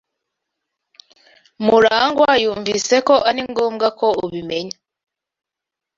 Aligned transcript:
Murangwa 1.65 2.31
yumvise 2.43 2.95
ko 3.07 3.15
ari 3.29 3.41
ngombwa 3.49 3.87
ko 3.99 4.07
ubimenya. 4.25 4.77